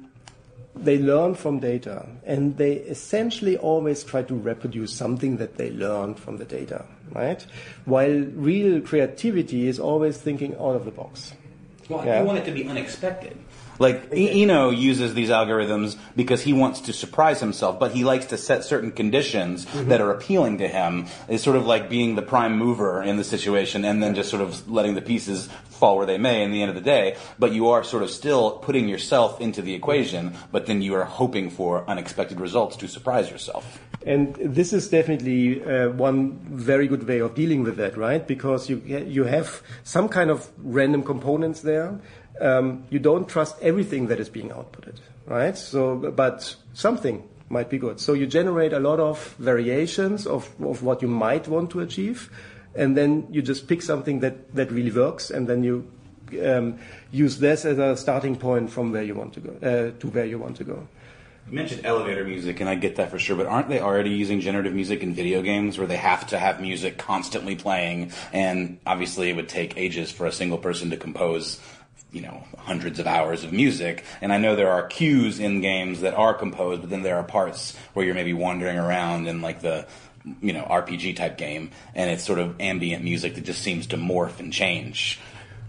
[0.74, 6.18] they learn from data and they essentially always try to reproduce something that they learned
[6.18, 7.46] from the data, right?
[7.84, 11.34] While real creativity is always thinking out of the box.
[11.92, 12.20] Well, yeah.
[12.20, 13.36] you want it to be unexpected.
[13.78, 18.38] Like Eno uses these algorithms because he wants to surprise himself, but he likes to
[18.38, 19.88] set certain conditions mm-hmm.
[19.88, 21.06] that are appealing to him.
[21.28, 24.42] It's sort of like being the prime mover in the situation and then just sort
[24.42, 25.48] of letting the pieces
[25.82, 27.16] fall where they may in the end of the day.
[27.38, 31.04] But you are sort of still putting yourself into the equation, but then you are
[31.04, 33.80] hoping for unexpected results to surprise yourself.
[34.06, 38.26] And this is definitely uh, one very good way of dealing with that, right?
[38.26, 38.76] Because you
[39.18, 42.00] you have some kind of random components there.
[42.40, 45.56] Um, you don't trust everything that is being outputted, right?
[45.56, 48.00] So, but something might be good.
[48.00, 52.30] So you generate a lot of variations of, of what you might want to achieve,
[52.74, 55.86] and then you just pick something that, that really works, and then you
[56.44, 56.78] um,
[57.10, 60.24] use this as a starting point from where you want to go uh, to where
[60.24, 60.88] you want to go.
[61.48, 64.40] You mentioned elevator music, and I get that for sure, but aren't they already using
[64.40, 68.12] generative music in video games where they have to have music constantly playing?
[68.32, 71.60] And obviously, it would take ages for a single person to compose,
[72.12, 74.04] you know, hundreds of hours of music.
[74.20, 77.24] And I know there are cues in games that are composed, but then there are
[77.24, 79.86] parts where you're maybe wandering around in like the
[80.40, 83.96] you know RPG type game, and it's sort of ambient music that just seems to
[83.96, 85.18] morph and change.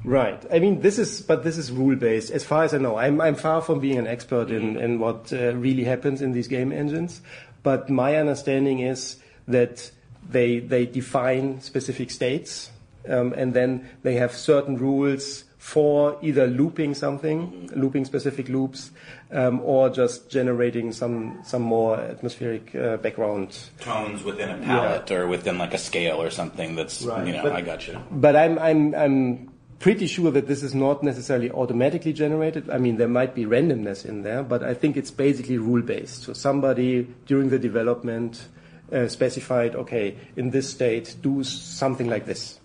[0.04, 0.44] Right.
[0.52, 2.30] I mean, this is, but this is rule based.
[2.30, 5.32] As far as I know, I'm, I'm far from being an expert in, in what
[5.32, 7.22] uh, really happens in these game engines.
[7.64, 9.16] But my understanding is
[9.48, 9.90] that
[10.30, 12.70] they, they define specific states,
[13.08, 18.92] um, and then they have certain rules for either looping something, looping specific loops,
[19.32, 25.18] um, or just generating some some more atmospheric uh, background tones within a palette yeah.
[25.18, 26.76] or within like a scale or something.
[26.76, 27.26] That's right.
[27.26, 27.98] you know, but, I got you.
[28.12, 32.70] But I'm I'm I'm pretty sure that this is not necessarily automatically generated.
[32.70, 36.24] I mean, there might be randomness in there, but I think it's basically rule based.
[36.24, 38.50] So somebody during the development
[38.92, 42.60] uh, specified, okay, in this state, do something like this.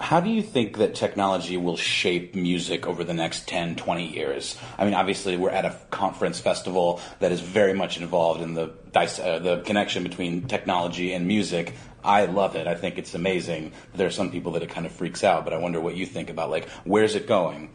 [0.00, 4.56] How do you think that technology will shape music over the next 10, 20 years?
[4.78, 8.72] I mean, obviously, we're at a conference festival that is very much involved in the,
[8.94, 11.74] uh, the connection between technology and music.
[12.02, 12.66] I love it.
[12.66, 13.72] I think it's amazing.
[13.94, 16.06] There are some people that it kind of freaks out, but I wonder what you
[16.06, 17.70] think about, like, where's it going?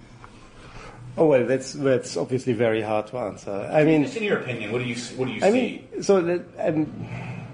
[1.17, 3.69] Oh well, that's that's obviously very hard to answer.
[3.71, 5.87] I mean, just in your opinion, what do you what do you I see?
[5.93, 7.44] mean, so that, um,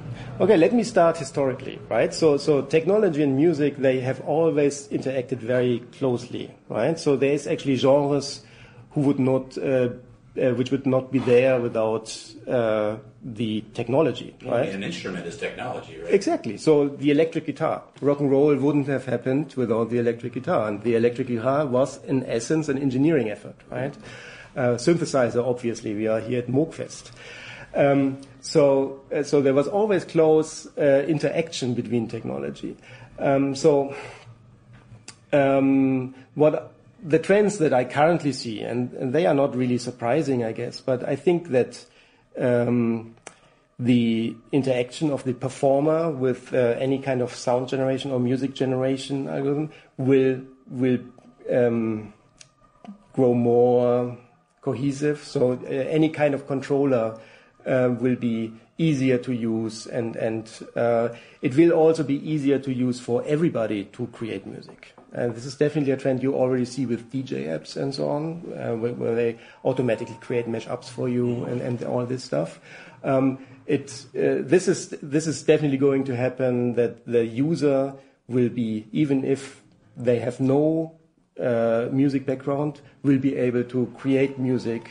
[0.41, 2.13] okay, let me start historically, right?
[2.13, 6.99] So so technology and music they have always interacted very closely, right?
[6.99, 8.41] So there is actually genres
[8.91, 9.89] who would not uh,
[10.37, 12.17] uh, which would not be there without
[12.47, 14.69] uh, the technology, right?
[14.69, 16.13] an instrument is technology, right?
[16.13, 16.57] Exactly.
[16.57, 20.81] So the electric guitar, rock and roll wouldn't have happened without the electric guitar, and
[20.83, 23.93] the electric guitar was, in essence, an engineering effort, right?
[24.55, 27.11] Uh, synthesizer, obviously, we are here at Moogfest.
[27.73, 32.75] Um, so, uh, so there was always close uh, interaction between technology.
[33.19, 33.95] Um, so,
[35.31, 40.43] um, what the trends that I currently see, and, and, they are not really surprising,
[40.43, 41.85] I guess, but I think that
[42.37, 43.15] um,
[43.79, 49.27] the interaction of the performer with uh, any kind of sound generation or music generation
[49.27, 50.99] algorithm will will
[51.51, 52.13] um,
[53.13, 54.17] grow more
[54.61, 55.23] cohesive.
[55.23, 57.19] So uh, any kind of controller
[57.65, 61.09] uh, will be easier to use, and and uh,
[61.41, 64.93] it will also be easier to use for everybody to create music.
[65.13, 68.53] And this is definitely a trend you already see with DJ apps and so on,
[68.55, 72.61] uh, where, where, they automatically create mashups for you and, and all this stuff.
[73.03, 77.93] Um, it, uh, this, is, this is definitely going to happen that the user
[78.29, 79.61] will be, even if
[79.97, 80.93] they have no
[81.39, 84.89] uh, music background, will be able to create music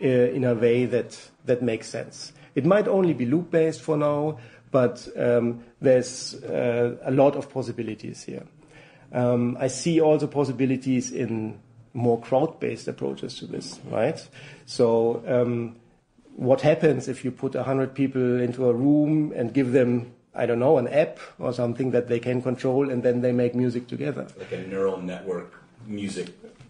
[0.00, 1.18] in a way that,
[1.48, 2.32] that makes sense.
[2.54, 4.38] It might only be loop based for now,
[4.70, 8.46] but um, there's uh, a lot of possibilities here.
[9.12, 11.58] Um, I see also possibilities in
[11.94, 14.28] more crowd-based approaches to this, right?
[14.66, 15.76] So, um,
[16.36, 20.60] what happens if you put 100 people into a room and give them, I don't
[20.60, 24.28] know, an app or something that they can control and then they make music together?
[24.38, 26.28] Like a neural network music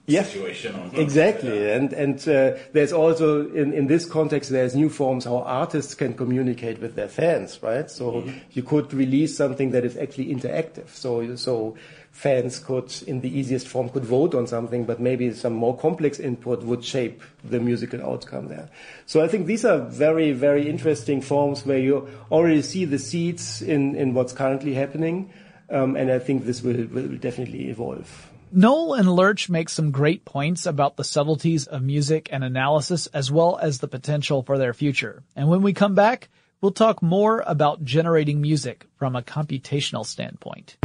[0.08, 0.90] yeah, situation.
[0.94, 1.76] Exactly, yeah.
[1.76, 6.14] and and uh, there's also in, in this context there's new forms how artists can
[6.14, 7.90] communicate with their fans, right?
[7.90, 8.38] So mm-hmm.
[8.52, 10.88] you could release something that is actually interactive.
[10.88, 11.76] So so
[12.18, 16.18] fans could, in the easiest form, could vote on something, but maybe some more complex
[16.18, 18.68] input would shape the musical outcome there.
[19.06, 23.62] So I think these are very, very interesting forms where you already see the seeds
[23.62, 25.30] in, in what's currently happening.
[25.70, 28.30] Um, and I think this will, will definitely evolve.
[28.50, 33.30] Noel and Lerch make some great points about the subtleties of music and analysis as
[33.30, 35.22] well as the potential for their future.
[35.36, 36.30] And when we come back,
[36.62, 40.78] we'll talk more about generating music from a computational standpoint.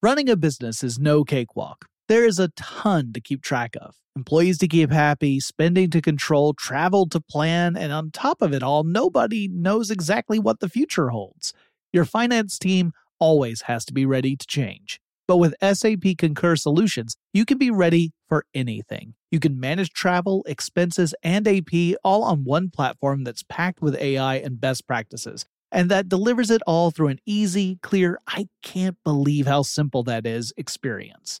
[0.00, 1.86] Running a business is no cakewalk.
[2.06, 3.96] There is a ton to keep track of.
[4.14, 8.62] Employees to keep happy, spending to control, travel to plan, and on top of it
[8.62, 11.52] all, nobody knows exactly what the future holds.
[11.92, 15.00] Your finance team always has to be ready to change.
[15.26, 19.14] But with SAP Concur Solutions, you can be ready for anything.
[19.30, 24.36] You can manage travel, expenses, and AP all on one platform that's packed with AI
[24.36, 29.46] and best practices and that delivers it all through an easy, clear, I can't believe
[29.46, 31.40] how simple that is experience.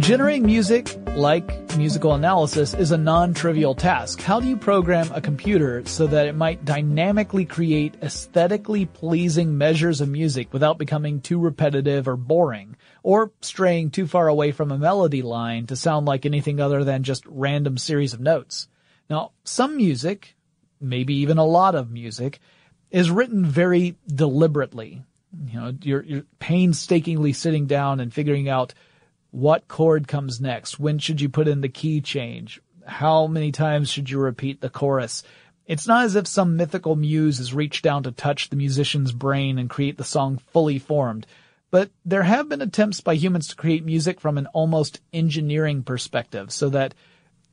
[0.00, 4.18] Generating music, like musical analysis, is a non trivial task.
[4.22, 10.00] How do you program a computer so that it might dynamically create aesthetically pleasing measures
[10.00, 14.78] of music without becoming too repetitive or boring, or straying too far away from a
[14.78, 18.68] melody line to sound like anything other than just random series of notes?
[19.10, 20.34] Now, some music,
[20.80, 22.40] maybe even a lot of music,
[22.90, 25.02] is written very deliberately.
[25.46, 28.72] You know, you're, you're painstakingly sitting down and figuring out
[29.30, 30.80] what chord comes next?
[30.80, 32.60] When should you put in the key change?
[32.84, 35.22] How many times should you repeat the chorus?
[35.66, 39.58] It's not as if some mythical muse has reached down to touch the musician's brain
[39.58, 41.26] and create the song fully formed.
[41.70, 46.50] But there have been attempts by humans to create music from an almost engineering perspective
[46.50, 46.94] so that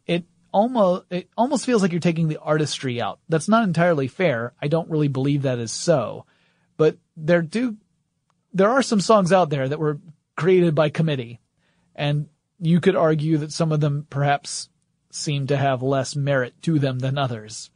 [0.08, 3.20] it almost, it almost feels like you're taking the artistry out.
[3.30, 4.54] That's not entirely fair.
[4.60, 6.26] I don't really believe that is so.
[6.78, 7.78] But there do,
[8.52, 10.00] there are some songs out there that were
[10.36, 11.40] created by committee
[11.98, 12.28] and
[12.60, 14.70] you could argue that some of them perhaps
[15.12, 17.70] seem to have less merit to them than others.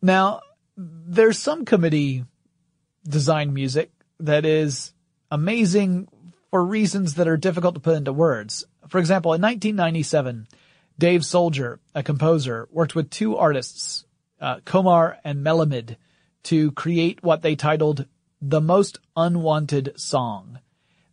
[0.00, 0.40] Now,
[0.76, 2.24] there's some committee
[3.06, 4.92] design music that is
[5.30, 6.08] amazing
[6.50, 8.64] for reasons that are difficult to put into words.
[8.88, 10.48] For example, in 1997,
[10.98, 14.04] Dave Soldier, a composer, worked with two artists,
[14.40, 15.96] uh, Komar and Melamed,
[16.44, 18.06] to create what they titled
[18.40, 20.58] The Most Unwanted Song.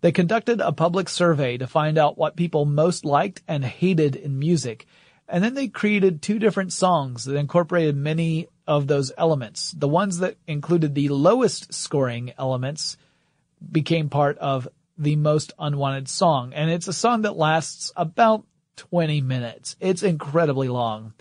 [0.01, 4.39] They conducted a public survey to find out what people most liked and hated in
[4.39, 4.85] music.
[5.27, 9.71] And then they created two different songs that incorporated many of those elements.
[9.71, 12.97] The ones that included the lowest scoring elements
[13.71, 16.53] became part of the most unwanted song.
[16.53, 18.45] And it's a song that lasts about
[18.77, 19.75] 20 minutes.
[19.79, 21.13] It's incredibly long.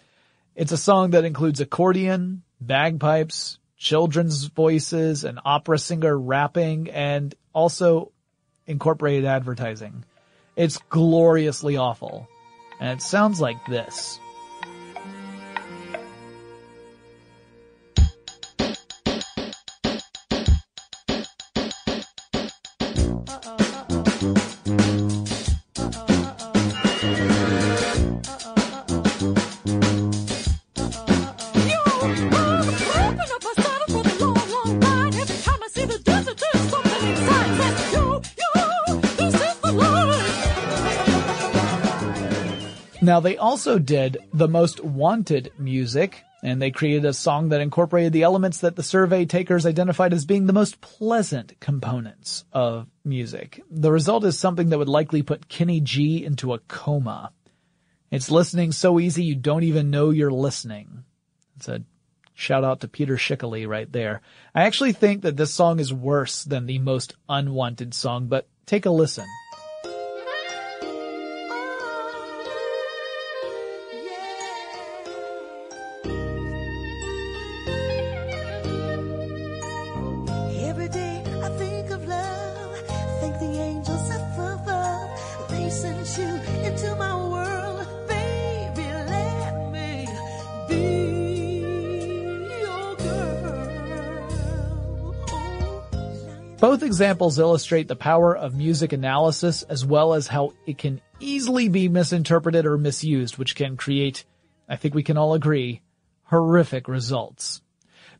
[0.54, 8.12] It's a song that includes accordion, bagpipes, children's voices, an opera singer rapping, and also
[8.68, 10.04] incorporated advertising.
[10.54, 12.28] It's gloriously awful.
[12.80, 14.20] And it sounds like this.
[43.18, 48.12] Now they also did the most wanted music, and they created a song that incorporated
[48.12, 53.60] the elements that the survey takers identified as being the most pleasant components of music.
[53.72, 57.32] The result is something that would likely put Kenny G into a coma.
[58.12, 61.02] It's listening so easy you don't even know you're listening.
[61.56, 61.82] It's a
[62.34, 64.20] shout out to Peter Schickele right there.
[64.54, 68.86] I actually think that this song is worse than the most unwanted song, but take
[68.86, 69.26] a listen.
[96.88, 101.86] Examples illustrate the power of music analysis as well as how it can easily be
[101.86, 104.24] misinterpreted or misused, which can create,
[104.66, 105.82] I think we can all agree,
[106.24, 107.60] horrific results.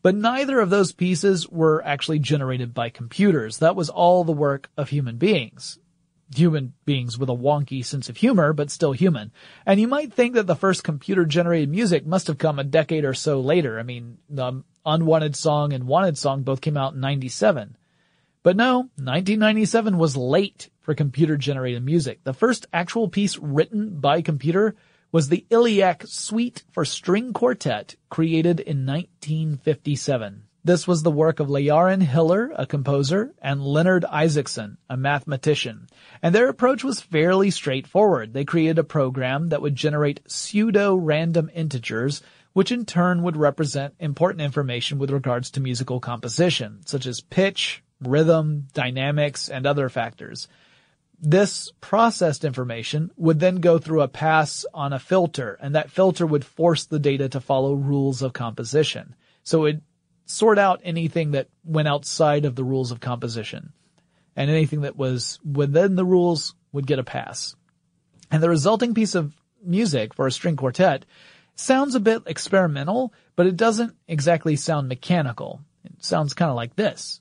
[0.03, 3.57] But neither of those pieces were actually generated by computers.
[3.57, 5.79] That was all the work of human beings.
[6.37, 9.33] Human beings with a wonky sense of humor, but still human.
[9.65, 13.07] And you might think that the first computer generated music must have come a decade
[13.07, 13.79] or so later.
[13.79, 17.78] I mean, the Unwanted Song and Wanted Song both came out in 97.
[18.49, 22.25] But no, 1997 was late for computer generated music.
[22.25, 24.75] The first actual piece written by computer
[25.13, 30.45] was the Illiac Suite for String Quartet, created in 1957.
[30.65, 35.87] This was the work of Lejaren Hiller, a composer, and Leonard Isaacson, a mathematician.
[36.23, 38.33] And their approach was fairly straightforward.
[38.33, 42.23] They created a program that would generate pseudo-random integers,
[42.55, 47.83] which in turn would represent important information with regards to musical composition, such as pitch,
[48.01, 50.49] rhythm, dynamics, and other factors.
[51.21, 56.27] This processed information would then go through a pass on a filter, and that filter
[56.27, 59.17] would force the data to follow rules of composition.
[59.43, 59.83] So it
[60.27, 63.73] sort out anything that went outside of the rules of composition.
[64.37, 67.57] And anything that was within the rules would get a pass.
[68.31, 69.35] And the resulting piece of
[69.65, 71.05] music for a string quartet
[71.57, 75.61] sounds a bit experimental, but it doesn't exactly sound mechanical.
[75.85, 77.21] It sounds kind of like this.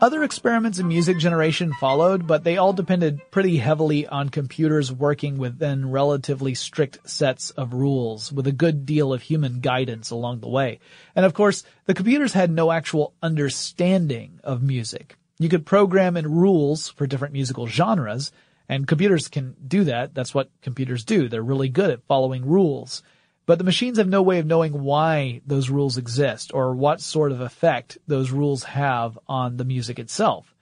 [0.00, 5.36] Other experiments in music generation followed, but they all depended pretty heavily on computers working
[5.36, 10.48] within relatively strict sets of rules, with a good deal of human guidance along the
[10.48, 10.78] way.
[11.14, 15.16] And of course, the computers had no actual understanding of music.
[15.38, 18.32] You could program in rules for different musical genres,
[18.70, 20.14] and computers can do that.
[20.14, 21.28] That's what computers do.
[21.28, 23.02] They're really good at following rules.
[23.50, 27.32] But the machines have no way of knowing why those rules exist or what sort
[27.32, 30.54] of effect those rules have on the music itself.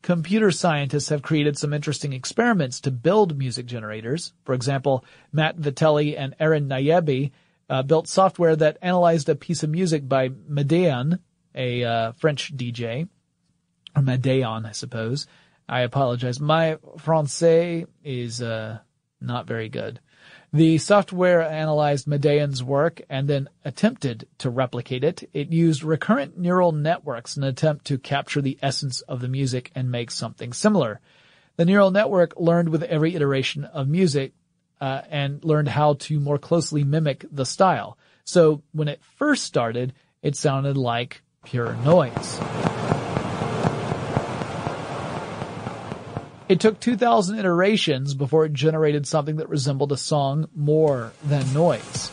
[0.00, 4.32] Computer scientists have created some interesting experiments to build music generators.
[4.46, 7.32] For example, Matt Vitelli and Aran Nayebi
[7.68, 11.18] uh, built software that analyzed a piece of music by Madeon,
[11.54, 13.06] a uh, French DJ,
[13.94, 15.26] or Madeon, I suppose.
[15.68, 16.40] I apologize.
[16.40, 18.78] My français is uh,
[19.20, 20.00] not very good.
[20.54, 25.28] The software analyzed Madeon's work and then attempted to replicate it.
[25.34, 29.72] It used recurrent neural networks in an attempt to capture the essence of the music
[29.74, 31.00] and make something similar.
[31.56, 34.32] The neural network learned with every iteration of music
[34.80, 37.98] uh, and learned how to more closely mimic the style.
[38.22, 39.92] So when it first started,
[40.22, 42.38] it sounded like pure noise.
[46.46, 52.10] It took 2,000 iterations before it generated something that resembled a song more than noise.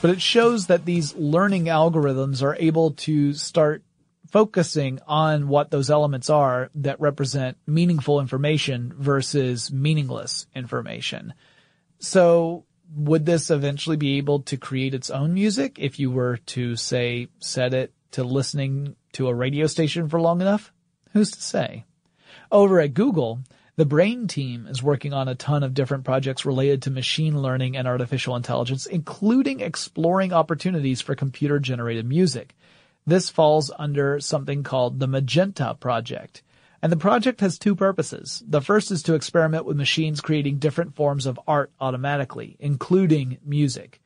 [0.00, 3.82] But it shows that these learning algorithms are able to start
[4.30, 11.34] focusing on what those elements are that represent meaningful information versus meaningless information.
[11.98, 16.76] So would this eventually be able to create its own music if you were to
[16.76, 20.72] say set it to listening to a radio station for long enough?
[21.12, 21.84] Who's to say?
[22.50, 23.40] Over at Google,
[23.76, 27.76] the Brain team is working on a ton of different projects related to machine learning
[27.76, 32.54] and artificial intelligence, including exploring opportunities for computer generated music.
[33.06, 36.42] This falls under something called the Magenta Project.
[36.82, 38.42] And the project has two purposes.
[38.46, 44.01] The first is to experiment with machines creating different forms of art automatically, including music.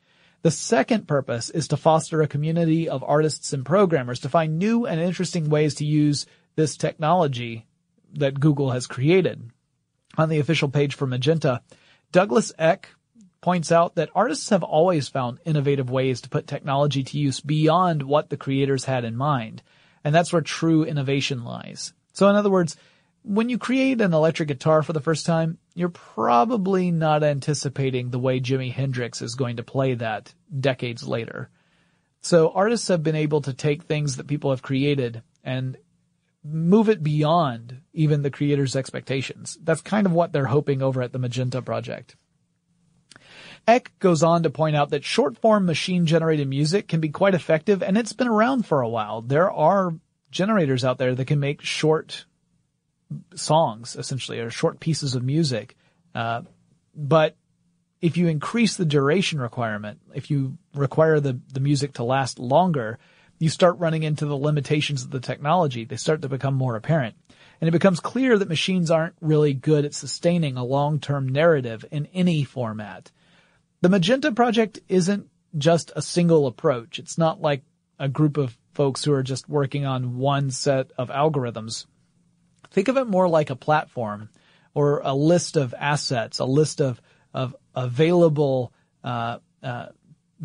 [0.47, 4.85] The second purpose is to foster a community of artists and programmers to find new
[4.85, 6.25] and interesting ways to use
[6.55, 7.65] this technology
[8.13, 9.51] that Google has created.
[10.17, 11.63] On the official page for Magenta,
[12.13, 12.87] Douglas Eck
[13.41, 18.03] points out that artists have always found innovative ways to put technology to use beyond
[18.03, 19.61] what the creators had in mind.
[20.05, 21.91] And that's where true innovation lies.
[22.13, 22.77] So in other words,
[23.21, 28.17] when you create an electric guitar for the first time, you're probably not anticipating the
[28.17, 31.51] way Jimi Hendrix is going to play that decades later.
[32.19, 35.77] So artists have been able to take things that people have created and
[36.43, 39.55] move it beyond even the creator's expectations.
[39.61, 42.15] That's kind of what they're hoping over at the Magenta project.
[43.67, 47.35] Eck goes on to point out that short form machine generated music can be quite
[47.35, 49.21] effective and it's been around for a while.
[49.21, 49.93] There are
[50.31, 52.25] generators out there that can make short
[53.35, 55.75] songs essentially or short pieces of music.
[56.13, 56.41] Uh,
[56.95, 57.35] but
[58.01, 62.99] if you increase the duration requirement, if you require the, the music to last longer,
[63.39, 65.85] you start running into the limitations of the technology.
[65.85, 67.15] They start to become more apparent.
[67.59, 72.07] And it becomes clear that machines aren't really good at sustaining a long-term narrative in
[72.13, 73.11] any format.
[73.81, 76.99] The Magenta project isn't just a single approach.
[76.99, 77.63] It's not like
[77.99, 81.85] a group of folks who are just working on one set of algorithms.
[82.71, 84.29] Think of it more like a platform
[84.73, 87.01] or a list of assets, a list of,
[87.33, 89.87] of available, uh, uh,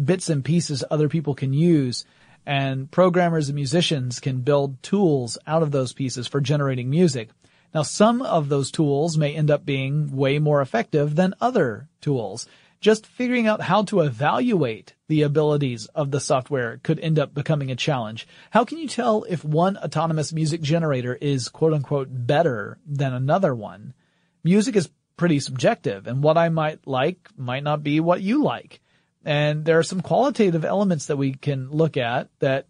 [0.05, 2.05] bits and pieces other people can use
[2.47, 7.29] and programmers and musicians can build tools out of those pieces for generating music.
[7.75, 12.47] Now some of those tools may end up being way more effective than other tools.
[12.83, 17.71] Just figuring out how to evaluate the abilities of the software could end up becoming
[17.71, 18.27] a challenge.
[18.51, 23.55] How can you tell if one autonomous music generator is quote unquote better than another
[23.55, 23.95] one?
[24.43, 28.81] Music is pretty subjective and what I might like might not be what you like.
[29.25, 32.67] And there are some qualitative elements that we can look at that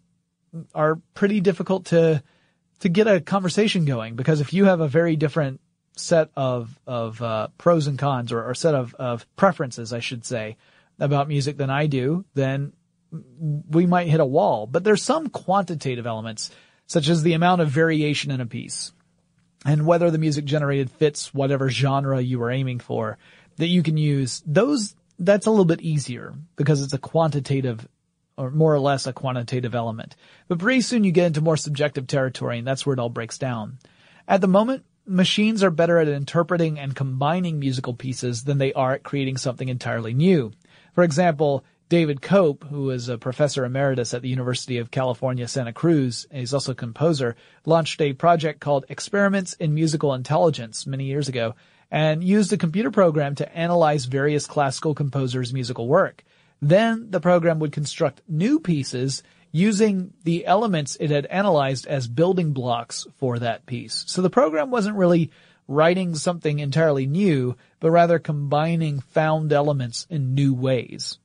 [0.75, 2.21] are pretty difficult to,
[2.81, 5.59] to get a conversation going because if you have a very different
[5.95, 10.25] set of, of, uh, pros and cons or, or set of, of preferences, I should
[10.25, 10.57] say,
[10.99, 12.73] about music than I do, then
[13.69, 14.67] we might hit a wall.
[14.67, 16.49] But there's some quantitative elements,
[16.87, 18.91] such as the amount of variation in a piece
[19.65, 23.17] and whether the music generated fits whatever genre you were aiming for
[23.57, 24.41] that you can use.
[24.45, 27.87] Those that's a little bit easier because it's a quantitative
[28.35, 30.15] or more or less a quantitative element.
[30.47, 33.37] But pretty soon you get into more subjective territory and that's where it all breaks
[33.37, 33.77] down.
[34.27, 38.93] At the moment, machines are better at interpreting and combining musical pieces than they are
[38.93, 40.51] at creating something entirely new.
[40.93, 45.73] For example, David Cope, who is a professor emeritus at the University of California, Santa
[45.73, 47.35] Cruz, and he's also a composer,
[47.65, 51.55] launched a project called Experiments in Musical Intelligence many years ago
[51.91, 56.23] and used a computer program to analyze various classical composers' musical work.
[56.59, 59.21] Then the program would construct new pieces
[59.53, 64.03] using the elements it had analyzed as building blocks for that piece.
[64.07, 65.31] So the program wasn't really
[65.67, 71.19] writing something entirely new, but rather combining found elements in new ways.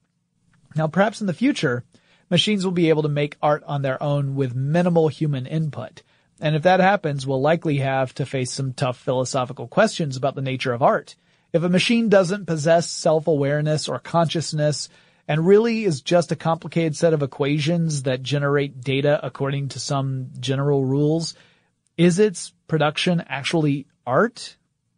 [0.76, 1.85] Now perhaps in the future,
[2.31, 6.03] machines will be able to make art on their own with minimal human input.
[6.39, 10.43] And if that happens, we'll likely have to face some tough philosophical questions about the
[10.43, 11.16] nature of art.
[11.53, 14.91] If a machine doesn't possess self-awareness or consciousness
[15.29, 20.31] and really is just a complicated set of equations that generate data according to some
[20.41, 21.35] general rules,
[21.99, 24.57] is its production actually art?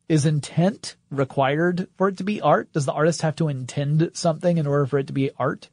[0.08, 2.72] Is intent required for it to be art?
[2.72, 5.68] Does the artist have to intend something in order for it to be art?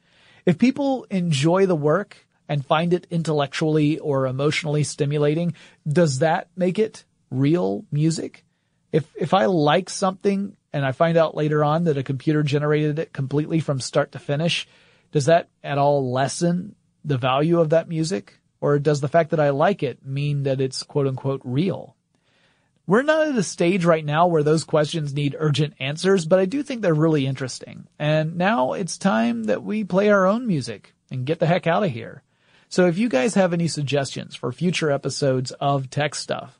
[0.46, 5.54] If people enjoy the work and find it intellectually or emotionally stimulating,
[5.88, 8.46] does that make it real music?
[8.92, 13.00] If, if I like something and I find out later on that a computer generated
[13.00, 14.68] it completely from start to finish,
[15.12, 18.40] does that at all lessen the value of that music?
[18.62, 21.96] Or does the fact that I like it mean that it's quote unquote real?
[22.86, 26.46] We're not at a stage right now where those questions need urgent answers, but I
[26.46, 27.88] do think they're really interesting.
[27.98, 31.84] And now it's time that we play our own music and get the heck out
[31.84, 32.22] of here.
[32.70, 36.60] So if you guys have any suggestions for future episodes of Tech Stuff,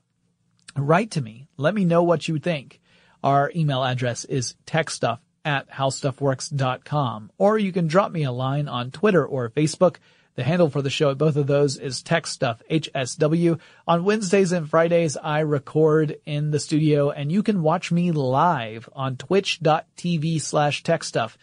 [0.76, 1.50] write to me.
[1.56, 2.82] Let me know what you think.
[3.24, 8.92] Our email address is techstuff at howstuffworks.com or you can drop me a line on
[8.92, 9.96] Twitter or Facebook.
[10.36, 13.60] The handle for the show at both of those is TechStuff HSW.
[13.88, 18.88] On Wednesdays and Fridays, I record in the studio and you can watch me live
[18.94, 21.38] on twitch.tv slash techstuff.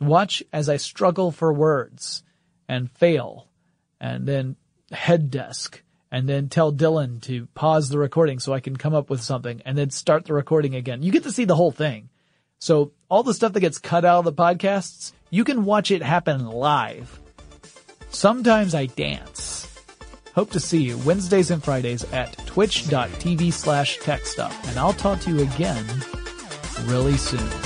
[0.00, 2.22] Watch as I struggle for words
[2.68, 3.48] and fail
[4.00, 4.56] and then
[4.92, 9.10] head desk and then tell Dylan to pause the recording so I can come up
[9.10, 11.02] with something and then start the recording again.
[11.02, 12.08] You get to see the whole thing.
[12.58, 16.02] So all the stuff that gets cut out of the podcasts, you can watch it
[16.02, 17.18] happen live.
[18.10, 19.66] Sometimes I dance.
[20.34, 24.68] Hope to see you Wednesdays and Fridays at twitch.tv slash techstuff.
[24.68, 25.84] And I'll talk to you again
[26.86, 27.65] really soon.